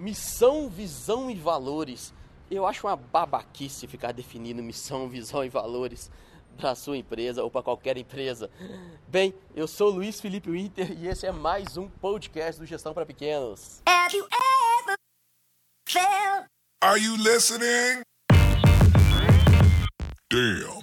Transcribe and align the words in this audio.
Missão, 0.00 0.70
visão 0.70 1.30
e 1.30 1.34
valores. 1.34 2.14
Eu 2.50 2.66
acho 2.66 2.86
uma 2.86 2.96
babaquice 2.96 3.86
ficar 3.86 4.12
definindo 4.12 4.62
missão, 4.62 5.06
visão 5.10 5.44
e 5.44 5.50
valores 5.50 6.10
para 6.56 6.74
sua 6.74 6.96
empresa 6.96 7.44
ou 7.44 7.50
para 7.50 7.62
qualquer 7.62 7.98
empresa. 7.98 8.50
Bem, 9.06 9.34
eu 9.54 9.68
sou 9.68 9.90
Luiz 9.90 10.18
Felipe 10.18 10.50
Winter 10.50 10.90
e 10.98 11.06
esse 11.06 11.26
é 11.26 11.32
mais 11.32 11.76
um 11.76 11.86
podcast 11.86 12.58
do 12.58 12.66
Gestão 12.66 12.94
para 12.94 13.04
Pequenos. 13.04 13.82
Have 13.86 14.16
you 14.16 14.24
ever 14.24 14.96
felt... 15.86 16.46
Are 16.82 16.98
you 16.98 17.16
listening? 17.16 18.02
Damn. 20.30 20.80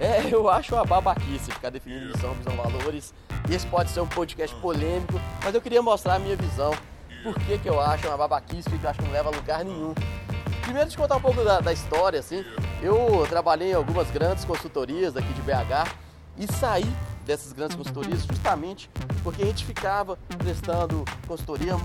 É, 0.00 0.34
eu 0.34 0.50
acho 0.50 0.74
uma 0.74 0.84
babaquice 0.84 1.52
ficar 1.52 1.70
definindo 1.70 2.06
missão, 2.06 2.34
visão, 2.34 2.56
valores. 2.56 3.14
Esse 3.50 3.66
pode 3.66 3.90
ser 3.90 4.00
um 4.00 4.06
podcast 4.06 4.54
polêmico, 4.56 5.20
mas 5.42 5.54
eu 5.54 5.60
queria 5.60 5.82
mostrar 5.82 6.14
a 6.14 6.18
minha 6.18 6.36
visão. 6.36 6.74
Por 7.22 7.34
que, 7.34 7.58
que 7.58 7.68
eu 7.68 7.80
acho 7.80 8.08
uma 8.08 8.16
babaquice 8.16 8.68
que 8.68 8.82
eu 8.82 8.90
acho 8.90 8.98
que 8.98 9.04
não 9.04 9.12
leva 9.12 9.28
a 9.28 9.32
lugar 9.32 9.64
nenhum. 9.64 9.94
Primeiro, 10.62 10.88
te 10.88 10.96
contar 10.96 11.16
um 11.16 11.20
pouco 11.20 11.44
da, 11.44 11.60
da 11.60 11.72
história, 11.72 12.18
assim. 12.18 12.44
Eu 12.82 13.26
trabalhei 13.28 13.70
em 13.70 13.74
algumas 13.74 14.10
grandes 14.10 14.44
consultorias 14.44 15.16
aqui 15.16 15.32
de 15.32 15.42
BH 15.42 15.92
e 16.36 16.52
saí 16.52 16.90
dessas 17.24 17.52
grandes 17.52 17.76
consultorias 17.76 18.24
justamente 18.24 18.90
porque 19.22 19.42
a 19.42 19.46
gente 19.46 19.64
ficava 19.64 20.18
prestando 20.38 21.04
consultoria, 21.26 21.76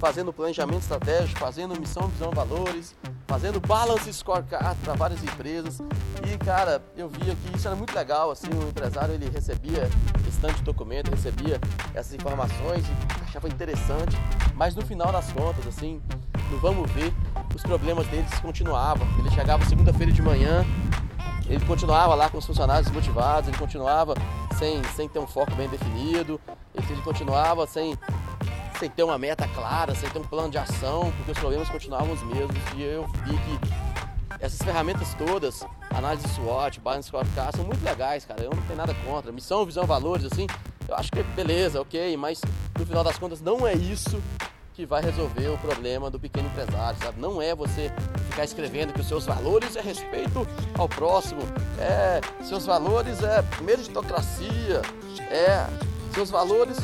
fazendo 0.00 0.32
planejamento 0.32 0.80
estratégico, 0.80 1.38
fazendo 1.38 1.78
missão, 1.78 2.08
visão, 2.08 2.30
valores, 2.30 2.96
fazendo 3.26 3.60
balance 3.60 4.10
scorecard 4.12 4.74
para 4.82 4.94
várias 4.94 5.22
empresas. 5.22 5.78
E 6.26 6.38
cara, 6.38 6.82
eu 6.96 7.08
via 7.08 7.36
que 7.36 7.56
isso 7.56 7.68
era 7.68 7.76
muito 7.76 7.94
legal, 7.94 8.30
assim, 8.30 8.48
o 8.48 8.68
empresário 8.68 9.14
ele 9.14 9.28
recebia 9.28 9.88
esse 10.26 10.40
tanto 10.40 10.54
de 10.54 10.62
documento, 10.62 11.10
recebia 11.10 11.60
essas 11.94 12.14
informações 12.14 12.82
e 12.86 13.24
achava 13.24 13.46
interessante, 13.46 14.16
mas 14.54 14.74
no 14.74 14.80
final 14.82 15.12
das 15.12 15.30
contas, 15.32 15.66
assim, 15.66 16.00
no 16.50 16.58
vamos 16.58 16.90
ver, 16.92 17.12
os 17.54 17.62
problemas 17.62 18.06
deles 18.06 18.32
continuavam. 18.40 19.06
Ele 19.18 19.30
chegava 19.30 19.64
segunda-feira 19.66 20.10
de 20.10 20.22
manhã, 20.22 20.64
ele 21.46 21.64
continuava 21.66 22.14
lá 22.14 22.30
com 22.30 22.38
os 22.38 22.46
funcionários 22.46 22.90
motivados, 22.90 23.48
ele 23.48 23.58
continuava 23.58 24.14
sem, 24.56 24.82
sem 24.96 25.08
ter 25.08 25.18
um 25.18 25.26
foco 25.26 25.54
bem 25.54 25.68
definido, 25.68 26.40
ele 26.74 27.02
continuava 27.02 27.66
sem, 27.66 27.98
sem 28.80 28.88
ter 28.88 29.02
uma 29.02 29.18
meta 29.18 29.46
clara, 29.48 29.94
sem 29.94 30.08
ter 30.08 30.18
um 30.18 30.24
plano 30.24 30.50
de 30.50 30.56
ação, 30.56 31.12
porque 31.18 31.32
os 31.32 31.38
problemas 31.38 31.68
continuavam 31.68 32.14
os 32.14 32.22
mesmos. 32.22 32.56
E 32.74 32.82
eu 32.82 33.06
vi 33.26 33.32
que 33.32 34.40
essas 34.40 34.58
ferramentas 34.62 35.14
todas, 35.14 35.66
análise 35.90 36.26
SWOT, 36.28 36.80
Balance 36.80 37.08
Scorecard, 37.08 37.54
são 37.54 37.66
muito 37.66 37.84
legais, 37.84 38.24
cara. 38.24 38.42
Eu 38.42 38.50
não 38.50 38.62
tenho 38.62 38.78
nada 38.78 38.94
contra. 39.06 39.30
Missão, 39.30 39.66
visão, 39.66 39.84
valores, 39.84 40.24
assim, 40.24 40.46
eu 40.88 40.94
acho 40.94 41.12
que 41.12 41.22
beleza, 41.22 41.78
ok, 41.78 42.16
mas 42.16 42.40
no 42.78 42.86
final 42.86 43.04
das 43.04 43.18
contas 43.18 43.42
não 43.42 43.68
é 43.68 43.74
isso 43.74 44.18
que 44.72 44.86
vai 44.86 45.02
resolver 45.02 45.48
o 45.48 45.58
problema 45.58 46.10
do 46.10 46.18
pequeno 46.18 46.48
empresário, 46.48 46.98
sabe? 47.02 47.20
Não 47.20 47.42
é 47.42 47.54
você 47.54 47.92
ficar 48.30 48.44
escrevendo 48.44 48.94
que 48.94 49.00
os 49.00 49.06
seus 49.06 49.26
valores 49.26 49.76
é 49.76 49.82
respeito 49.82 50.48
ao 50.78 50.88
próximo, 50.88 51.42
é 51.78 52.22
seus 52.42 52.64
valores 52.64 53.22
é 53.22 53.44
meritocracia, 53.62 54.80
é 55.28 55.66
seus 56.14 56.30
valores 56.30 56.78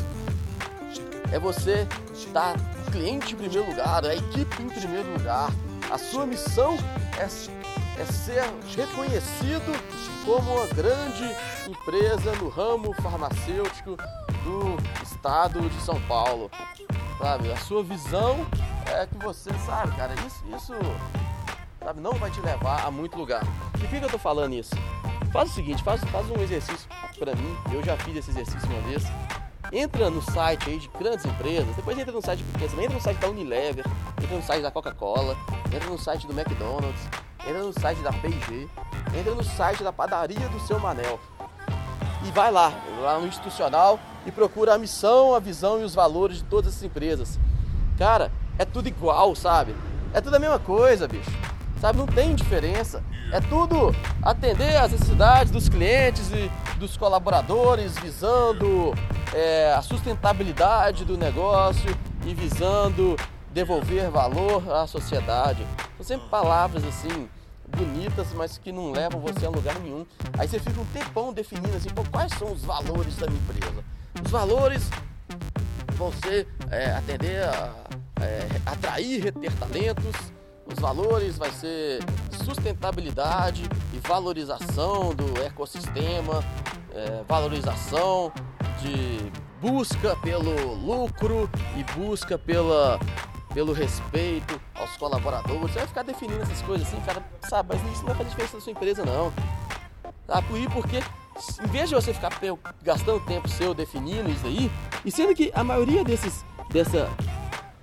é 1.32 1.38
você 1.38 1.86
estar 2.14 2.54
cliente 2.90 3.34
em 3.34 3.36
primeiro 3.36 3.68
lugar, 3.68 4.04
a 4.04 4.14
equipe 4.14 4.62
em 4.62 4.68
primeiro 4.68 5.12
lugar. 5.12 5.50
A 5.90 5.98
sua 5.98 6.26
missão 6.26 6.76
é, 7.18 7.24
é 7.24 8.04
ser 8.04 8.42
reconhecido 8.76 9.72
como 10.24 10.56
uma 10.56 10.66
grande 10.66 11.24
empresa 11.68 12.32
no 12.36 12.48
ramo 12.48 12.92
farmacêutico 12.94 13.96
do 14.42 15.02
estado 15.02 15.60
de 15.68 15.80
São 15.82 16.00
Paulo 16.02 16.50
sabe? 17.18 17.50
A 17.50 17.56
sua 17.56 17.82
visão 17.82 18.46
é 18.86 19.06
que 19.06 19.16
você 19.18 19.50
sabe, 19.64 19.94
cara, 19.96 20.14
isso, 20.26 20.44
isso 20.54 20.72
sabe, 21.82 22.00
não 22.00 22.12
vai 22.12 22.30
te 22.30 22.40
levar 22.40 22.84
a 22.84 22.90
muito 22.90 23.16
lugar. 23.16 23.42
E 23.74 23.78
por 23.78 23.88
que 23.88 23.96
eu 23.96 24.10
tô 24.10 24.18
falando 24.18 24.54
isso? 24.54 24.74
Faz 25.32 25.50
o 25.50 25.54
seguinte, 25.54 25.82
faz, 25.82 26.02
faz 26.04 26.28
um 26.30 26.40
exercício 26.42 26.88
para 27.18 27.34
mim, 27.34 27.56
eu 27.72 27.82
já 27.82 27.96
fiz 27.98 28.16
esse 28.16 28.30
exercício 28.30 28.68
uma 28.68 28.80
vez. 28.82 29.04
Entra 29.72 30.08
no 30.10 30.22
site 30.22 30.70
aí 30.70 30.78
de 30.78 30.88
grandes 30.98 31.24
empresas, 31.24 31.74
depois 31.74 31.98
entra 31.98 32.12
no 32.12 32.22
site 32.22 32.38
de 32.38 32.44
pequenas, 32.52 32.78
entra 32.78 32.94
no 32.94 33.00
site 33.00 33.18
da 33.18 33.28
Unilever, 33.28 33.84
entra 34.22 34.36
no 34.36 34.42
site 34.42 34.62
da 34.62 34.70
Coca-Cola, 34.70 35.36
entra 35.74 35.90
no 35.90 35.98
site 35.98 36.26
do 36.26 36.32
McDonald's, 36.32 37.00
entra 37.40 37.62
no 37.62 37.72
site 37.72 38.00
da 38.00 38.12
P&G, 38.12 38.68
entra 39.18 39.34
no 39.34 39.42
site 39.42 39.82
da 39.82 39.92
padaria 39.92 40.48
do 40.48 40.60
seu 40.60 40.78
Manel. 40.78 41.18
E 42.24 42.30
vai 42.30 42.50
lá, 42.50 42.72
lá 43.02 43.18
no 43.18 43.26
institucional, 43.26 43.98
e 44.24 44.30
procura 44.30 44.74
a 44.74 44.78
missão, 44.78 45.34
a 45.34 45.40
visão 45.40 45.80
e 45.80 45.84
os 45.84 45.94
valores 45.94 46.38
de 46.38 46.44
todas 46.44 46.72
essas 46.72 46.84
empresas. 46.84 47.38
Cara, 47.98 48.30
é 48.58 48.64
tudo 48.64 48.88
igual, 48.88 49.34
sabe? 49.34 49.74
É 50.14 50.20
tudo 50.20 50.36
a 50.36 50.38
mesma 50.38 50.58
coisa, 50.58 51.08
bicho. 51.08 51.30
Sabe, 51.80 51.98
não 51.98 52.06
tem 52.06 52.34
diferença. 52.34 53.02
É 53.32 53.40
tudo 53.40 53.94
atender 54.22 54.76
às 54.76 54.92
necessidades 54.92 55.52
dos 55.52 55.68
clientes 55.68 56.30
e 56.30 56.50
dos 56.78 56.96
colaboradores, 56.96 57.96
visando 57.98 58.94
é, 59.34 59.72
a 59.74 59.82
sustentabilidade 59.82 61.04
do 61.04 61.18
negócio 61.18 61.96
e 62.24 62.34
visando 62.34 63.16
devolver 63.52 64.10
valor 64.10 64.70
à 64.70 64.86
sociedade. 64.86 65.66
São 65.96 66.06
sempre 66.06 66.28
palavras 66.28 66.84
assim 66.84 67.28
bonitas, 67.68 68.28
mas 68.34 68.58
que 68.58 68.70
não 68.70 68.92
levam 68.92 69.20
você 69.20 69.46
a 69.46 69.50
lugar 69.50 69.78
nenhum. 69.80 70.06
Aí 70.38 70.46
você 70.46 70.58
fica 70.58 70.80
um 70.80 70.84
tempão 70.86 71.32
definindo 71.32 71.76
assim, 71.76 71.88
quais 72.10 72.32
são 72.34 72.52
os 72.52 72.62
valores 72.62 73.16
da 73.16 73.26
minha 73.26 73.40
empresa. 73.40 73.84
Os 74.24 74.30
valores 74.30 74.90
vão 75.94 76.12
ser 76.12 76.46
é, 76.70 76.92
atender 76.92 77.42
a 77.42 77.72
é, 78.20 78.46
atrair, 78.64 79.24
reter 79.24 79.52
talentos. 79.54 80.35
Os 80.66 80.78
valores 80.80 81.38
vai 81.38 81.50
ser 81.52 82.00
sustentabilidade 82.44 83.62
e 83.94 83.98
valorização 84.08 85.14
do 85.14 85.40
ecossistema, 85.42 86.44
é, 86.92 87.22
valorização 87.26 88.32
de 88.80 89.32
busca 89.60 90.16
pelo 90.16 90.74
lucro 90.74 91.48
e 91.76 91.84
busca 91.98 92.36
pela, 92.36 92.98
pelo 93.54 93.72
respeito 93.72 94.60
aos 94.74 94.96
colaboradores. 94.96 95.60
Você 95.60 95.78
vai 95.78 95.86
ficar 95.86 96.02
definindo 96.02 96.42
essas 96.42 96.60
coisas 96.62 96.86
assim, 96.86 97.00
cara, 97.00 97.24
sabe, 97.48 97.74
mas 97.74 97.92
isso 97.92 98.00
não 98.00 98.08
vai 98.08 98.16
fazer 98.16 98.30
diferença 98.30 98.56
na 98.56 98.62
sua 98.62 98.72
empresa 98.72 99.04
não. 99.04 99.32
Tá? 100.26 100.42
Porque 100.42 101.02
em 101.62 101.66
vez 101.68 101.88
de 101.88 101.94
você 101.94 102.12
ficar 102.12 102.32
gastando 102.82 103.20
tempo 103.20 103.48
seu 103.48 103.72
definindo 103.72 104.30
isso 104.30 104.46
aí, 104.46 104.70
e 105.04 105.10
sendo 105.10 105.34
que 105.34 105.52
a 105.54 105.62
maioria 105.62 106.02
desses, 106.02 106.44
dessa, 106.70 107.08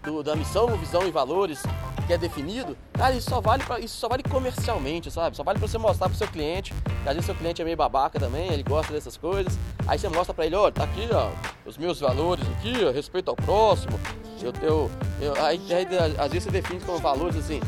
do, 0.02 0.24
da 0.24 0.36
missão, 0.36 0.68
visão 0.78 1.08
e 1.08 1.12
valores 1.12 1.64
que 2.06 2.14
é 2.14 2.18
definido, 2.18 2.78
cara, 2.94 3.14
isso 3.16 3.30
só 3.30 3.40
vale 3.40 3.64
pra, 3.64 3.80
isso 3.80 3.98
só 3.98 4.10
vale 4.10 4.24
comercialmente, 4.24 5.10
sabe? 5.10 5.36
Só 5.38 5.44
vale 5.44 5.60
para 5.60 5.68
você 5.68 5.78
mostrar 5.78 6.10
pro 6.10 6.18
seu 6.18 6.28
cliente, 6.28 6.74
às 7.06 7.14
vezes 7.14 7.26
seu 7.26 7.36
cliente 7.36 7.62
é 7.62 7.66
meio 7.66 7.78
babaca 7.78 8.20
também, 8.20 8.52
ele 8.52 8.64
gosta 8.64 8.92
dessas 8.92 9.18
coisas. 9.18 9.58
Aí 9.88 9.98
você 9.98 10.10
mostra 10.10 10.34
para 10.34 10.46
ele, 10.46 10.56
olha, 10.56 10.72
tá 10.72 10.84
aqui, 10.84 11.08
ó, 11.12 11.30
os 11.66 11.78
meus 11.78 12.00
valores 12.00 12.46
aqui, 12.58 12.74
ó, 12.86 12.92
respeito 12.92 13.30
ao 13.30 13.36
próximo. 13.36 14.00
Eu, 14.42 14.52
eu, 14.62 14.92
eu 15.22 15.46
aí, 15.46 15.62
aí, 15.74 15.88
às 16.18 16.32
vezes 16.32 16.44
você 16.44 16.52
define 16.52 16.82
como 16.82 17.00
valores 17.00 17.38
assim. 17.38 17.62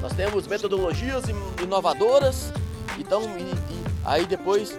Nós 0.00 0.12
temos 0.14 0.46
metodologias 0.46 1.24
inovadoras, 1.62 2.52
então, 2.98 3.22
e, 3.38 3.42
e 3.72 3.84
Aí 4.04 4.26
depois 4.26 4.78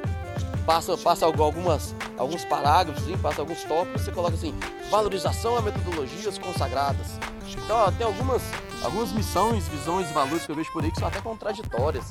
passa, 0.65 0.95
passa 0.95 1.25
algumas, 1.25 1.95
alguns 2.17 2.45
parágrafos, 2.45 3.03
passa 3.21 3.41
alguns 3.41 3.63
tópicos, 3.63 4.01
você 4.01 4.11
coloca 4.11 4.35
assim, 4.35 4.53
valorização 4.89 5.57
a 5.57 5.61
metodologias 5.61 6.37
consagradas. 6.37 7.19
Então 7.47 7.77
ó, 7.77 7.91
tem 7.91 8.05
algumas, 8.05 8.41
algumas 8.83 9.11
missões, 9.11 9.67
visões 9.67 10.09
e 10.09 10.13
valores 10.13 10.45
que 10.45 10.51
eu 10.51 10.55
vejo 10.55 10.71
por 10.71 10.83
aí 10.83 10.91
que 10.91 10.99
são 10.99 11.07
até 11.07 11.21
contraditórias. 11.21 12.05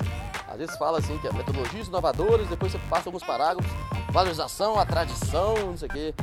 Às 0.47 0.57
vezes 0.57 0.77
fala 0.77 0.99
assim 0.99 1.17
que 1.17 1.27
é 1.27 1.33
metodologias 1.33 1.87
inovadoras, 1.87 2.47
depois 2.47 2.71
você 2.71 2.79
passa 2.89 3.09
alguns 3.09 3.23
parágrafos, 3.23 3.71
valorização, 4.11 4.79
a 4.79 4.85
tradição, 4.85 5.55
não 5.57 5.77
sei 5.77 5.87
o 5.87 5.91
quê. 5.91 6.13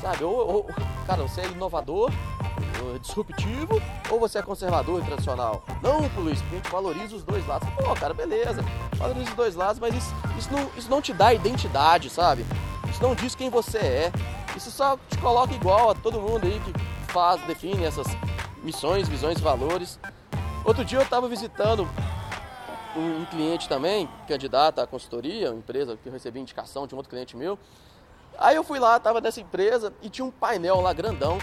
Sabe? 0.00 0.24
Ou, 0.24 0.34
ou, 0.34 0.70
cara, 1.06 1.22
você 1.22 1.42
é 1.42 1.46
inovador, 1.46 2.10
disruptivo 3.00 3.80
ou 4.10 4.18
você 4.18 4.38
é 4.38 4.42
conservador 4.42 5.00
e 5.00 5.04
tradicional? 5.04 5.64
Não, 5.82 6.00
Luiz, 6.16 6.40
porque 6.42 6.56
a 6.56 6.58
gente 6.58 6.70
valoriza 6.70 7.16
os 7.16 7.22
dois 7.22 7.46
lados. 7.46 7.68
Pô, 7.74 7.94
cara, 7.94 8.12
beleza, 8.12 8.64
valoriza 8.96 9.30
os 9.30 9.36
dois 9.36 9.54
lados, 9.54 9.78
mas 9.78 9.94
isso, 9.94 10.14
isso, 10.38 10.52
não, 10.52 10.70
isso 10.76 10.90
não 10.90 11.00
te 11.00 11.12
dá 11.12 11.32
identidade, 11.32 12.10
sabe? 12.10 12.44
Não 13.02 13.16
diz 13.16 13.34
quem 13.34 13.50
você 13.50 13.78
é. 13.78 14.12
Isso 14.56 14.70
só 14.70 14.96
te 15.10 15.18
coloca 15.18 15.52
igual 15.52 15.90
a 15.90 15.94
todo 15.94 16.20
mundo 16.20 16.46
aí 16.46 16.60
que 16.60 16.72
faz, 17.12 17.40
define 17.48 17.82
essas 17.84 18.06
missões, 18.62 19.08
visões 19.08 19.40
valores. 19.40 19.98
Outro 20.64 20.84
dia 20.84 20.98
eu 20.98 21.02
estava 21.02 21.28
visitando 21.28 21.88
um, 22.96 23.24
cliente 23.24 23.68
também, 23.68 24.08
candidato 24.28 24.80
à 24.80 24.86
consultoria, 24.86 25.50
uma 25.50 25.58
empresa 25.58 25.98
que 26.00 26.08
eu 26.08 26.12
recebi 26.12 26.38
indicação 26.38 26.86
de 26.86 26.94
um 26.94 26.96
outro 26.96 27.10
cliente 27.10 27.36
meu. 27.36 27.58
Aí 28.38 28.54
eu 28.54 28.62
fui 28.62 28.78
lá, 28.78 28.98
estava 28.98 29.20
nessa 29.20 29.40
empresa 29.40 29.92
e 30.00 30.08
tinha 30.08 30.24
um 30.24 30.30
painel 30.30 30.80
lá 30.80 30.92
grandão 30.92 31.38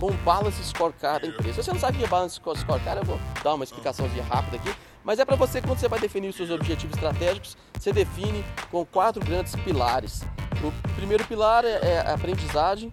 com 0.00 0.10
um 0.10 0.16
balance 0.24 0.60
scorecard 0.64 1.24
da 1.24 1.32
empresa. 1.32 1.62
Se 1.62 1.66
você 1.66 1.72
não 1.72 1.78
sabe 1.78 1.98
o 1.98 2.00
que 2.00 2.04
é 2.04 2.08
balance 2.08 2.34
scorecard, 2.34 2.98
eu 2.98 3.04
vou 3.04 3.20
dar 3.44 3.54
uma 3.54 3.62
explicaçãozinha 3.62 4.24
rápida 4.24 4.56
aqui. 4.56 4.74
Mas 5.04 5.20
é 5.20 5.24
para 5.24 5.36
você, 5.36 5.62
quando 5.62 5.78
você 5.78 5.86
vai 5.86 6.00
definir 6.00 6.30
os 6.30 6.36
seus 6.36 6.50
objetivos 6.50 6.96
estratégicos, 6.96 7.56
você 7.78 7.92
define 7.92 8.44
com 8.72 8.84
quatro 8.84 9.24
grandes 9.24 9.54
pilares. 9.54 10.24
O 10.62 10.72
primeiro 10.94 11.24
pilar 11.24 11.64
é, 11.64 11.78
é 11.82 12.00
a 12.00 12.14
aprendizagem, 12.14 12.92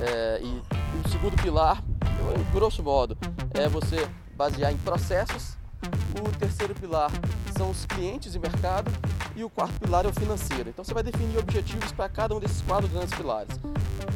É, 0.00 0.40
e, 0.42 0.62
o 1.04 1.08
segundo 1.08 1.40
pilar, 1.40 1.82
grosso 2.52 2.82
modo, 2.82 3.16
é 3.54 3.68
você 3.68 4.08
basear 4.36 4.72
em 4.72 4.76
processos. 4.78 5.56
O 6.20 6.30
terceiro 6.38 6.74
pilar 6.74 7.10
são 7.56 7.70
os 7.70 7.84
clientes 7.86 8.34
e 8.34 8.38
mercado. 8.38 8.90
E 9.36 9.42
o 9.42 9.50
quarto 9.50 9.78
pilar 9.80 10.04
é 10.04 10.08
o 10.08 10.12
financeiro. 10.12 10.68
Então 10.68 10.84
você 10.84 10.94
vai 10.94 11.02
definir 11.02 11.38
objetivos 11.38 11.90
para 11.92 12.08
cada 12.08 12.34
um 12.34 12.40
desses 12.40 12.60
quatro 12.62 12.88
grandes 12.88 13.14
pilares. 13.14 13.58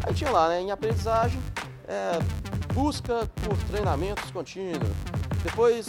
Aí 0.07 0.15
tinha 0.15 0.31
lá, 0.31 0.49
né, 0.49 0.61
em 0.61 0.71
aprendizagem, 0.71 1.41
é, 1.89 2.19
busca 2.73 3.29
por 3.43 3.57
treinamentos 3.69 4.31
contínuos. 4.31 4.89
Depois, 5.43 5.87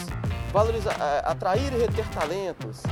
valorizar, 0.52 0.96
é, 0.98 1.30
atrair 1.30 1.72
e 1.72 1.78
reter 1.78 2.08
talentos. 2.08 2.82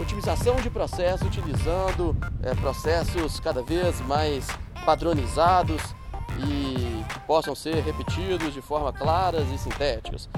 Otimização 0.00 0.56
de 0.56 0.68
processos 0.68 1.26
utilizando 1.26 2.16
é, 2.42 2.54
processos 2.54 3.40
cada 3.40 3.62
vez 3.62 4.00
mais 4.02 4.46
padronizados 4.84 5.82
e 6.38 7.04
que 7.08 7.20
possam 7.20 7.54
ser 7.54 7.82
repetidos 7.82 8.52
de 8.52 8.60
forma 8.60 8.92
claras 8.92 9.48
e 9.50 9.58
sintéticas. 9.58 10.28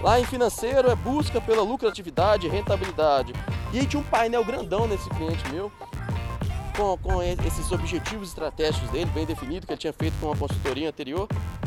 Lá 0.00 0.20
em 0.20 0.24
financeiro 0.24 0.90
é 0.90 0.94
busca 0.94 1.40
pela 1.40 1.62
lucratividade 1.62 2.46
e 2.46 2.50
rentabilidade. 2.50 3.32
E 3.72 3.80
aí 3.80 3.86
tinha 3.86 4.00
um 4.00 4.04
painel 4.04 4.44
grandão 4.44 4.86
nesse 4.86 5.08
cliente 5.10 5.46
meu, 5.50 5.72
com, 6.76 6.96
com 6.98 7.22
esses 7.22 7.72
objetivos 7.72 8.28
estratégicos 8.28 8.88
dele, 8.90 9.10
bem 9.12 9.26
definido, 9.26 9.66
que 9.66 9.72
ele 9.72 9.80
tinha 9.80 9.92
feito 9.92 10.14
com 10.20 10.26
uma 10.26 10.36
consultoria 10.36 10.88
anterior. 10.88 11.26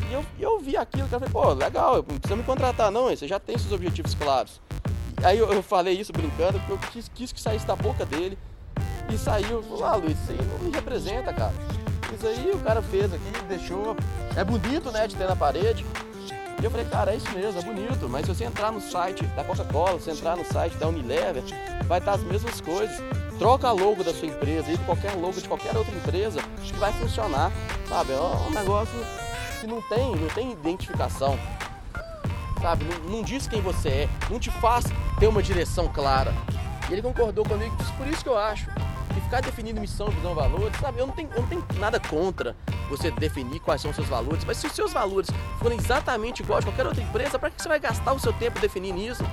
E 0.09 0.13
eu, 0.13 0.25
eu 0.39 0.59
vi 0.59 0.77
aquilo, 0.77 1.07
cara, 1.09 1.27
falei, 1.27 1.33
pô, 1.33 1.53
legal, 1.53 1.95
não 1.97 2.03
precisa 2.03 2.35
me 2.35 2.43
contratar 2.43 2.89
não, 2.89 3.09
você 3.09 3.27
já 3.27 3.39
tem 3.39 3.57
seus 3.57 3.73
objetivos 3.73 4.15
claros. 4.15 4.61
Aí 5.23 5.37
eu, 5.37 5.51
eu 5.51 5.61
falei 5.61 5.99
isso 5.99 6.11
brincando, 6.11 6.59
porque 6.59 6.71
eu 6.71 6.77
quis, 6.91 7.11
quis 7.13 7.31
que 7.31 7.39
saísse 7.39 7.65
da 7.65 7.75
boca 7.75 8.05
dele. 8.05 8.37
E 9.13 9.17
saiu, 9.17 9.61
falou, 9.63 9.85
ah 9.85 9.95
Luiz, 9.95 10.17
isso 10.21 10.31
aí 10.31 10.39
não 10.41 10.59
me 10.59 10.71
representa, 10.71 11.33
cara. 11.33 11.53
Isso 12.13 12.27
aí 12.27 12.51
o 12.53 12.59
cara 12.59 12.81
fez 12.81 13.13
aqui, 13.13 13.43
deixou. 13.47 13.95
É 14.35 14.43
bonito, 14.43 14.91
né, 14.91 15.07
de 15.07 15.15
ter 15.15 15.27
na 15.27 15.35
parede. 15.35 15.85
E 16.61 16.63
eu 16.63 16.69
falei, 16.69 16.85
cara, 16.85 17.11
é 17.11 17.15
isso 17.15 17.29
mesmo, 17.31 17.59
é 17.59 17.63
bonito, 17.63 18.07
mas 18.07 18.25
se 18.25 18.35
você 18.35 18.43
entrar 18.43 18.71
no 18.71 18.79
site 18.79 19.23
da 19.27 19.43
Coca-Cola, 19.43 19.99
se 19.99 20.11
entrar 20.11 20.37
no 20.37 20.45
site 20.45 20.77
da 20.77 20.87
Unilever, 20.87 21.43
vai 21.87 21.97
estar 21.97 22.13
as 22.13 22.21
mesmas 22.21 22.61
coisas. 22.61 22.95
Troca 23.39 23.67
a 23.67 23.71
logo 23.71 24.03
da 24.03 24.13
sua 24.13 24.27
empresa 24.27 24.71
e 24.71 24.77
qualquer 24.79 25.13
logo 25.15 25.33
de 25.33 25.47
qualquer 25.47 25.75
outra 25.75 25.95
empresa 25.95 26.39
que 26.63 26.73
vai 26.73 26.93
funcionar, 26.93 27.51
sabe? 27.89 28.13
É 28.13 28.19
um 28.19 28.51
negócio 28.51 28.93
que 29.59 29.65
não 29.65 29.81
tem, 29.81 30.15
não 30.15 30.27
tem 30.27 30.51
identificação, 30.51 31.39
sabe? 32.61 32.85
Não, 32.85 33.17
não 33.17 33.23
diz 33.23 33.47
quem 33.47 33.59
você 33.59 33.89
é, 33.89 34.09
não 34.29 34.39
te 34.39 34.51
faz 34.51 34.85
ter 35.21 35.27
uma 35.27 35.43
direção 35.43 35.87
clara. 35.87 36.33
E 36.89 36.93
ele 36.93 37.01
concordou 37.03 37.45
comigo, 37.45 37.77
por 37.95 38.07
isso 38.07 38.23
que 38.23 38.29
eu 38.29 38.35
acho 38.35 38.65
que 39.13 39.21
ficar 39.21 39.39
definindo 39.39 39.79
missão, 39.79 40.07
visão, 40.07 40.33
valores, 40.33 40.75
sabe? 40.79 40.97
Eu 40.97 41.05
não 41.05 41.13
tenho, 41.13 41.29
eu 41.35 41.41
não 41.41 41.47
tenho 41.47 41.63
nada 41.77 41.99
contra 41.99 42.55
você 42.89 43.11
definir 43.11 43.59
quais 43.59 43.81
são 43.81 43.91
os 43.91 43.95
seus 43.95 44.07
valores, 44.07 44.43
mas 44.43 44.57
se 44.57 44.65
os 44.65 44.73
seus 44.73 44.91
valores 44.91 45.29
forem 45.59 45.77
exatamente 45.77 46.41
iguais 46.41 46.65
a 46.65 46.67
qualquer 46.67 46.87
outra 46.87 47.03
empresa, 47.03 47.37
para 47.37 47.51
que 47.51 47.61
você 47.61 47.69
vai 47.69 47.79
gastar 47.79 48.13
o 48.13 48.19
seu 48.19 48.33
tempo 48.33 48.59
definindo 48.59 48.97
isso? 48.97 49.23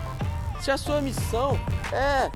Se 0.60 0.70
a 0.70 0.76
sua 0.76 1.00
missão 1.00 1.58
é, 1.90 2.30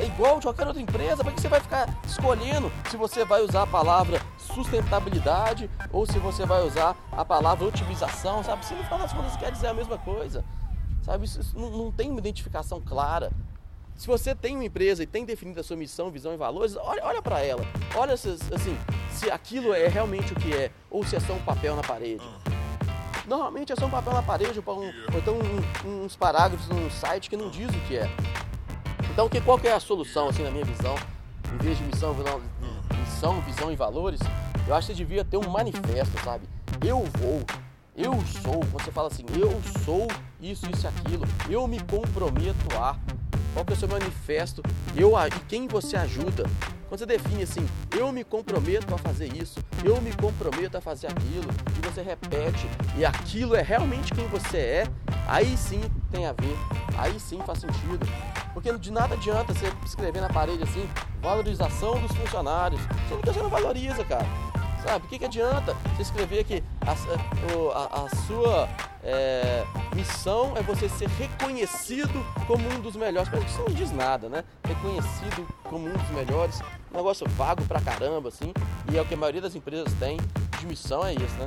é 0.00 0.04
igual 0.04 0.40
de 0.40 0.46
qualquer 0.46 0.66
outra 0.66 0.82
empresa, 0.82 1.22
para 1.22 1.32
que 1.32 1.40
você 1.40 1.48
vai 1.48 1.60
ficar 1.60 1.88
escolhendo 2.04 2.72
se 2.90 2.96
você 2.96 3.24
vai 3.24 3.42
usar 3.42 3.62
a 3.62 3.66
palavra 3.66 4.20
sustentabilidade 4.38 5.70
ou 5.92 6.04
se 6.04 6.18
você 6.18 6.44
vai 6.44 6.66
usar 6.66 6.96
a 7.12 7.24
palavra 7.24 7.64
otimização, 7.64 8.42
sabe? 8.42 8.66
Se 8.66 8.74
no 8.74 8.82
final 8.82 8.98
das 8.98 9.12
contas 9.12 9.36
quer 9.36 9.52
dizer 9.52 9.68
a 9.68 9.74
mesma 9.74 9.98
coisa, 9.98 10.44
sabe? 11.08 11.24
Isso, 11.24 11.40
isso 11.40 11.58
não, 11.58 11.70
não 11.70 11.90
tem 11.90 12.10
uma 12.10 12.18
identificação 12.18 12.80
clara. 12.80 13.32
Se 13.96 14.06
você 14.06 14.34
tem 14.34 14.54
uma 14.54 14.64
empresa 14.64 15.02
e 15.02 15.06
tem 15.06 15.24
definido 15.24 15.58
a 15.58 15.62
sua 15.64 15.76
missão, 15.76 16.10
visão 16.10 16.32
e 16.34 16.36
valores, 16.36 16.76
olha, 16.76 17.04
olha 17.04 17.22
para 17.22 17.40
ela. 17.40 17.62
Olha 17.96 18.16
se, 18.16 18.28
assim, 18.54 18.78
se 19.10 19.30
aquilo 19.30 19.74
é 19.74 19.88
realmente 19.88 20.32
o 20.32 20.36
que 20.36 20.54
é, 20.54 20.70
ou 20.88 21.04
se 21.04 21.16
é 21.16 21.20
só 21.20 21.32
um 21.32 21.42
papel 21.42 21.74
na 21.74 21.82
parede. 21.82 22.22
Normalmente 23.26 23.72
é 23.72 23.76
só 23.76 23.86
um 23.86 23.90
papel 23.90 24.12
na 24.12 24.22
parede, 24.22 24.62
ou, 24.64 24.80
um, 24.80 24.86
ou 24.86 25.18
então 25.18 25.34
um, 25.84 26.04
uns 26.04 26.14
parágrafos 26.14 26.68
num 26.68 26.88
site 26.90 27.28
que 27.28 27.36
não 27.36 27.50
diz 27.50 27.68
o 27.68 27.80
que 27.86 27.96
é. 27.96 28.08
Então, 29.10 29.28
que, 29.28 29.40
qual 29.40 29.58
que 29.58 29.66
é 29.66 29.72
a 29.72 29.80
solução, 29.80 30.28
assim, 30.28 30.44
na 30.44 30.50
minha 30.50 30.64
visão? 30.64 30.94
Em 31.52 31.58
vez 31.58 31.76
de 31.76 31.84
missão, 31.84 32.14
visão, 32.14 32.40
missão, 33.00 33.40
visão 33.40 33.72
e 33.72 33.76
valores, 33.76 34.20
eu 34.66 34.74
acho 34.74 34.86
que 34.86 34.92
você 34.92 34.96
devia 34.96 35.24
ter 35.24 35.38
um 35.38 35.50
manifesto, 35.50 36.16
sabe? 36.22 36.48
Eu 36.86 37.02
vou, 37.18 37.42
eu 37.98 38.12
sou, 38.42 38.60
quando 38.60 38.84
você 38.84 38.92
fala 38.92 39.08
assim, 39.08 39.24
eu 39.34 39.60
sou 39.84 40.06
isso, 40.40 40.70
isso 40.70 40.86
e 40.86 40.86
aquilo, 40.86 41.26
eu 41.50 41.66
me 41.66 41.80
comprometo 41.80 42.76
a 42.76 42.96
qual 43.52 43.64
que 43.64 43.72
é 43.72 43.76
o 43.76 43.78
seu 43.78 43.88
manifesto, 43.88 44.62
eu 44.96 45.18
e 45.18 45.30
quem 45.48 45.66
você 45.66 45.96
ajuda. 45.96 46.44
Quando 46.88 47.00
você 47.00 47.06
define 47.06 47.42
assim, 47.42 47.68
eu 47.98 48.12
me 48.12 48.22
comprometo 48.22 48.94
a 48.94 48.98
fazer 48.98 49.36
isso, 49.36 49.58
eu 49.84 50.00
me 50.00 50.12
comprometo 50.12 50.78
a 50.78 50.80
fazer 50.80 51.08
aquilo, 51.08 51.48
e 51.76 51.86
você 51.86 52.00
repete, 52.00 52.66
e 52.96 53.04
aquilo 53.04 53.56
é 53.56 53.62
realmente 53.62 54.14
quem 54.14 54.26
você 54.28 54.58
é, 54.58 54.86
aí 55.26 55.56
sim 55.56 55.82
tem 56.10 56.24
a 56.24 56.32
ver, 56.32 56.56
aí 56.96 57.18
sim 57.18 57.40
faz 57.44 57.58
sentido. 57.58 58.06
Porque 58.54 58.72
de 58.78 58.92
nada 58.92 59.14
adianta 59.14 59.52
você 59.52 59.72
escrever 59.84 60.20
na 60.20 60.28
parede 60.28 60.62
assim, 60.62 60.88
valorização 61.20 62.00
dos 62.00 62.16
funcionários, 62.16 62.80
sendo 63.08 63.20
que 63.22 63.32
você 63.32 63.42
não 63.42 63.50
valoriza, 63.50 64.04
cara. 64.04 64.26
Sabe? 64.82 65.06
O 65.06 65.08
que, 65.08 65.18
que 65.18 65.24
adianta 65.24 65.74
você 65.94 66.02
escrever 66.02 66.44
que 66.44 66.62
a, 66.80 66.92
a, 66.92 68.04
a 68.04 68.08
sua 68.26 68.68
é, 69.02 69.64
missão 69.94 70.54
é 70.56 70.62
você 70.62 70.88
ser 70.88 71.08
reconhecido 71.08 72.24
como 72.46 72.68
um 72.68 72.80
dos 72.80 72.96
melhores? 72.96 73.28
Mas 73.30 73.44
isso 73.44 73.58
não 73.58 73.74
diz 73.74 73.90
nada, 73.90 74.28
né? 74.28 74.44
Reconhecido 74.64 75.46
como 75.64 75.88
um 75.88 75.92
dos 75.92 76.10
melhores, 76.10 76.60
um 76.92 76.96
negócio 76.96 77.28
vago 77.30 77.64
pra 77.64 77.80
caramba, 77.80 78.28
assim. 78.28 78.52
E 78.92 78.96
é 78.96 79.02
o 79.02 79.04
que 79.04 79.14
a 79.14 79.16
maioria 79.16 79.40
das 79.40 79.54
empresas 79.54 79.92
tem 79.94 80.18
de 80.58 80.66
missão, 80.66 81.04
é 81.04 81.12
isso, 81.12 81.34
né? 81.38 81.46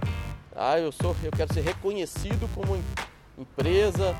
Ah, 0.56 0.78
eu, 0.78 0.92
sou, 0.92 1.16
eu 1.24 1.32
quero 1.32 1.54
ser 1.54 1.62
reconhecido 1.62 2.50
como 2.54 2.78
empresa 3.38 4.16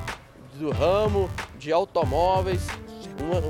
do 0.58 0.72
ramo 0.72 1.30
de 1.58 1.72
automóveis, 1.72 2.62
uma, 3.20 3.42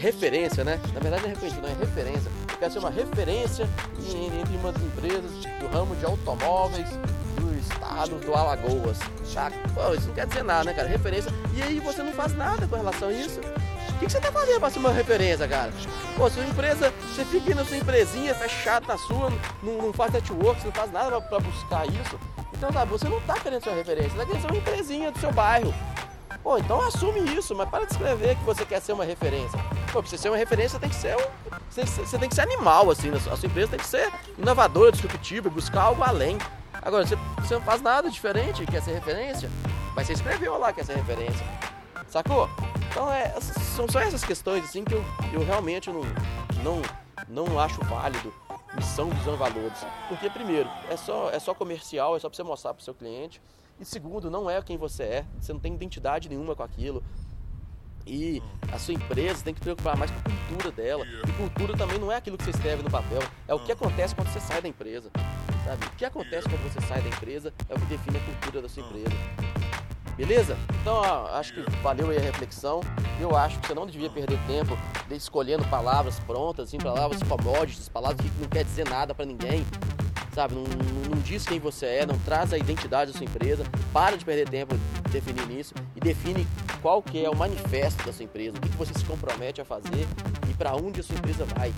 referência, 0.00 0.64
né? 0.64 0.80
Na 0.94 1.00
verdade 1.00 1.22
não 1.22 1.30
é 1.30 1.34
reconhecido, 1.34 1.62
não 1.62 1.68
é 1.68 1.74
referência. 1.74 2.30
Eu 2.60 2.68
quero 2.68 2.72
ser 2.74 2.78
uma 2.80 2.90
referência 2.90 3.66
entre 3.98 4.56
umas 4.58 4.76
empresas 4.76 5.30
do 5.58 5.66
ramo 5.72 5.96
de 5.96 6.04
automóveis 6.04 6.90
do 7.36 7.58
estado 7.58 8.16
do 8.16 8.34
Alagoas. 8.34 8.98
Tá? 9.32 9.50
Pô, 9.72 9.94
isso 9.94 10.08
não 10.08 10.14
quer 10.14 10.26
dizer 10.26 10.44
nada, 10.44 10.64
né, 10.64 10.74
cara? 10.74 10.86
Referência. 10.86 11.32
E 11.54 11.62
aí 11.62 11.80
você 11.80 12.02
não 12.02 12.12
faz 12.12 12.36
nada 12.36 12.66
com 12.66 12.76
relação 12.76 13.08
a 13.08 13.12
isso. 13.12 13.40
O 13.40 13.98
que, 13.98 14.04
que 14.04 14.12
você 14.12 14.20
tá 14.20 14.30
fazendo 14.30 14.60
para 14.60 14.68
ser 14.68 14.78
uma 14.78 14.92
referência, 14.92 15.48
cara? 15.48 15.72
Pô, 16.18 16.28
sua 16.28 16.44
empresa, 16.44 16.92
você 17.08 17.24
fica 17.24 17.54
na 17.54 17.64
sua 17.64 17.78
empresinha, 17.78 18.34
fechado 18.34 18.86
na 18.86 18.98
sua, 18.98 19.32
não, 19.62 19.78
não 19.78 19.92
faz 19.94 20.12
network, 20.12 20.62
não 20.62 20.72
faz 20.72 20.92
nada 20.92 21.18
para 21.18 21.40
buscar 21.40 21.86
isso. 21.86 22.20
Então, 22.52 22.70
tá, 22.70 22.84
você 22.84 23.08
não 23.08 23.22
tá 23.22 23.40
querendo 23.40 23.64
ser 23.64 23.70
uma 23.70 23.78
referência, 23.78 24.10
você 24.10 24.18
tá 24.18 24.26
querendo 24.26 24.42
ser 24.42 24.48
uma 24.48 24.58
empresinha 24.58 25.10
do 25.10 25.18
seu 25.18 25.32
bairro. 25.32 25.72
Pô, 26.42 26.56
então 26.58 26.80
assume 26.80 27.20
isso, 27.36 27.54
mas 27.54 27.68
para 27.68 27.84
de 27.84 27.92
escrever 27.92 28.36
que 28.36 28.44
você 28.44 28.64
quer 28.64 28.80
ser 28.80 28.92
uma 28.92 29.04
referência. 29.04 29.58
Pô, 29.92 30.00
pra 30.00 30.10
você 30.10 30.16
ser 30.16 30.30
uma 30.30 30.36
referência, 30.36 30.78
tem 30.78 30.88
que 30.88 30.96
ser 30.96 31.16
um, 31.16 31.60
você, 31.68 31.84
você 31.84 32.18
tem 32.18 32.28
que 32.28 32.34
ser 32.34 32.42
animal, 32.42 32.90
assim, 32.90 33.10
a 33.10 33.36
sua 33.36 33.46
empresa 33.46 33.70
tem 33.70 33.78
que 33.78 33.86
ser 33.86 34.10
inovadora, 34.38 34.90
disruptiva, 34.90 35.50
buscar 35.50 35.82
algo 35.82 36.02
além. 36.02 36.38
Agora, 36.82 37.06
você, 37.06 37.16
você 37.38 37.54
não 37.54 37.62
faz 37.62 37.82
nada 37.82 38.10
diferente, 38.10 38.64
quer 38.66 38.82
ser 38.82 38.92
referência, 38.92 39.50
mas 39.94 40.06
você 40.06 40.14
escreveu 40.14 40.58
lá 40.58 40.72
que 40.72 40.82
ser 40.82 40.96
referência. 40.96 41.44
Sacou? 42.08 42.48
Então, 42.90 43.12
é, 43.12 43.38
são 43.76 43.88
só 43.88 44.00
essas 44.00 44.24
questões, 44.24 44.64
assim, 44.64 44.82
que 44.82 44.94
eu, 44.94 45.04
eu 45.32 45.44
realmente 45.44 45.90
não, 45.90 46.02
não, 46.64 46.82
não 47.28 47.60
acho 47.60 47.80
válido 47.84 48.32
missão, 48.74 49.10
visão 49.10 49.36
valores. 49.36 49.86
Porque, 50.08 50.28
primeiro, 50.30 50.68
é 50.88 50.96
só, 50.96 51.30
é 51.30 51.38
só 51.38 51.54
comercial, 51.54 52.16
é 52.16 52.18
só 52.18 52.28
para 52.28 52.36
você 52.36 52.42
mostrar 52.42 52.74
para 52.74 52.80
o 52.80 52.84
seu 52.84 52.94
cliente. 52.94 53.40
E 53.80 53.84
segundo, 53.84 54.30
não 54.30 54.50
é 54.50 54.60
quem 54.60 54.76
você 54.76 55.02
é, 55.04 55.24
você 55.40 55.54
não 55.54 55.58
tem 55.58 55.72
identidade 55.72 56.28
nenhuma 56.28 56.54
com 56.54 56.62
aquilo. 56.62 57.02
E 58.06 58.42
a 58.70 58.78
sua 58.78 58.92
empresa 58.92 59.42
tem 59.42 59.54
que 59.54 59.60
se 59.60 59.64
preocupar 59.64 59.96
mais 59.96 60.10
com 60.10 60.18
a 60.18 60.22
cultura 60.22 60.70
dela. 60.70 61.06
E 61.06 61.32
cultura 61.32 61.74
também 61.76 61.98
não 61.98 62.12
é 62.12 62.16
aquilo 62.16 62.36
que 62.36 62.44
você 62.44 62.50
escreve 62.50 62.82
no 62.82 62.90
papel, 62.90 63.22
é 63.48 63.54
o 63.54 63.58
que 63.58 63.72
acontece 63.72 64.14
quando 64.14 64.28
você 64.28 64.40
sai 64.40 64.60
da 64.60 64.68
empresa. 64.68 65.10
Sabe? 65.64 65.86
O 65.86 65.90
que 65.92 66.04
acontece 66.04 66.46
quando 66.46 66.62
você 66.62 66.86
sai 66.86 67.00
da 67.00 67.08
empresa 67.08 67.54
é 67.68 67.74
o 67.74 67.78
que 67.78 67.86
define 67.86 68.18
a 68.18 68.20
cultura 68.20 68.60
da 68.60 68.68
sua 68.68 68.82
empresa. 68.82 69.16
Beleza? 70.14 70.58
Então, 70.82 70.96
ó, 70.96 71.28
acho 71.38 71.54
que 71.54 71.62
valeu 71.82 72.10
aí 72.10 72.18
a 72.18 72.20
reflexão. 72.20 72.80
Eu 73.18 73.34
acho 73.34 73.58
que 73.60 73.66
você 73.66 73.74
não 73.74 73.86
devia 73.86 74.10
perder 74.10 74.38
tempo 74.46 74.76
de 75.08 75.14
escolhendo 75.14 75.64
palavras 75.68 76.18
prontas, 76.20 76.68
assim, 76.68 76.76
palavras 76.76 77.22
commodities, 77.22 77.88
palavras 77.88 78.20
que 78.20 78.40
não 78.40 78.48
quer 78.48 78.64
dizer 78.64 78.86
nada 78.86 79.14
para 79.14 79.24
ninguém 79.24 79.64
sabe? 80.34 80.54
Não, 80.54 80.62
não, 80.62 81.10
não, 81.10 81.22
diz 81.22 81.44
quem 81.44 81.58
você 81.58 81.86
é, 81.86 82.06
não 82.06 82.18
traz 82.20 82.52
a 82.52 82.58
identidade 82.58 83.12
da 83.12 83.18
sua 83.18 83.24
empresa, 83.24 83.64
para 83.92 84.16
de 84.16 84.24
perder 84.24 84.48
tempo 84.48 84.74
definindo 85.10 85.52
isso 85.52 85.74
e 85.94 86.00
define 86.00 86.46
qual 86.80 87.02
que 87.02 87.24
é 87.24 87.28
o 87.28 87.36
manifesto 87.36 88.04
da 88.04 88.12
sua 88.12 88.24
empresa, 88.24 88.56
o 88.56 88.60
que, 88.60 88.68
que 88.68 88.76
você 88.76 88.94
se 88.94 89.04
compromete 89.04 89.60
a 89.60 89.64
fazer 89.64 90.06
e 90.48 90.54
para 90.54 90.74
onde 90.74 91.00
a 91.00 91.02
sua 91.02 91.16
empresa 91.16 91.44
vai. 91.44 91.72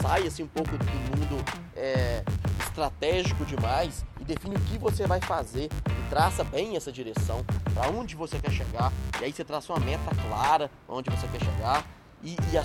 Sai 0.00 0.26
assim 0.26 0.42
um 0.42 0.48
pouco 0.48 0.76
do 0.76 0.84
mundo 0.84 1.42
é, 1.74 2.22
estratégico 2.60 3.44
demais 3.44 4.04
e 4.20 4.24
define 4.24 4.56
o 4.56 4.60
que 4.60 4.78
você 4.78 5.06
vai 5.06 5.20
fazer 5.20 5.70
e 5.70 6.10
traça 6.10 6.44
bem 6.44 6.76
essa 6.76 6.92
direção, 6.92 7.44
para 7.72 7.88
onde 7.90 8.14
você 8.14 8.38
quer 8.38 8.50
chegar, 8.50 8.92
e 9.20 9.24
aí 9.24 9.32
você 9.32 9.42
traça 9.42 9.72
uma 9.72 9.80
meta 9.80 10.14
clara 10.28 10.70
onde 10.86 11.10
você 11.10 11.26
quer 11.28 11.40
chegar 11.40 11.84
e, 12.22 12.36
e, 12.52 12.58
a, 12.58 12.62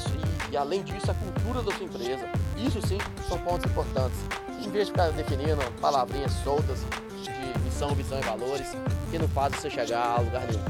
e, 0.51 0.57
além 0.57 0.83
disso 0.83 1.09
a 1.11 1.13
cultura 1.13 1.61
da 1.61 1.71
sua 1.71 1.85
empresa. 1.85 2.27
Isso 2.57 2.85
sim 2.85 2.97
são 3.27 3.37
pontos 3.39 3.69
importantes. 3.69 4.17
Em 4.63 4.69
vez 4.69 4.87
de 4.87 4.91
ficar 4.91 5.09
definindo 5.11 5.59
palavrinhas 5.81 6.31
soltas 6.43 6.79
de 7.23 7.59
missão, 7.59 7.95
visão 7.95 8.19
e 8.19 8.21
valores 8.21 8.67
que 9.09 9.17
não 9.17 9.27
fazem 9.27 9.59
você 9.59 9.69
chegar 9.69 10.17
a 10.17 10.19
lugar 10.19 10.43
nenhum. 10.47 10.63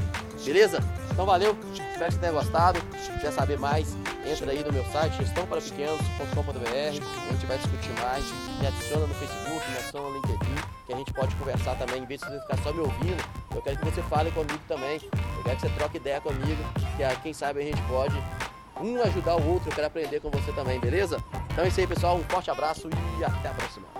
Beleza? 0.44 0.80
Então 1.10 1.26
valeu, 1.26 1.56
espero 1.72 2.10
que 2.10 2.18
tenha 2.18 2.32
gostado. 2.32 2.80
Se 2.98 3.12
quiser 3.12 3.32
saber 3.32 3.58
mais, 3.58 3.94
entra 4.26 4.50
aí 4.50 4.64
no 4.64 4.72
meu 4.72 4.84
site 4.86 5.16
gestãoparapequenos.com.br, 5.18 6.68
a 6.68 7.32
gente 7.32 7.46
vai 7.46 7.58
discutir 7.58 7.92
mais. 8.00 8.24
Me 8.58 8.66
adiciona 8.66 9.06
no 9.06 9.14
Facebook, 9.14 9.70
me 9.70 9.78
adiciona 9.78 10.08
no 10.08 10.14
LinkedIn, 10.14 10.54
que 10.86 10.92
a 10.92 10.96
gente 10.96 11.12
pode 11.12 11.36
conversar 11.36 11.76
também, 11.76 12.02
em 12.02 12.06
vez 12.06 12.20
de 12.20 12.26
você 12.26 12.40
ficar 12.40 12.58
só 12.62 12.72
me 12.72 12.80
ouvindo, 12.80 13.24
eu 13.54 13.62
quero 13.62 13.76
que 13.76 13.84
você 13.84 14.02
fale 14.02 14.30
comigo 14.30 14.60
também. 14.66 15.00
Eu 15.36 15.42
quero 15.44 15.56
que 15.56 15.62
você 15.62 15.68
troque 15.76 15.96
ideia 15.98 16.20
comigo, 16.20 16.64
que 16.96 17.04
ah, 17.04 17.14
quem 17.22 17.32
sabe 17.32 17.60
a 17.60 17.62
gente 17.62 17.82
pode 17.82 18.16
um 18.80 19.00
ajudar 19.02 19.36
o 19.36 19.52
outro, 19.52 19.70
eu 19.70 19.74
quero 19.74 19.86
aprender 19.86 20.20
com 20.20 20.30
você 20.30 20.50
também, 20.52 20.80
beleza? 20.80 21.22
Então 21.52 21.64
é 21.64 21.68
isso 21.68 21.80
aí, 21.80 21.86
pessoal. 21.86 22.16
Um 22.16 22.24
forte 22.24 22.50
abraço 22.50 22.88
e 23.18 23.24
até 23.24 23.48
a 23.48 23.54
próxima. 23.54 23.91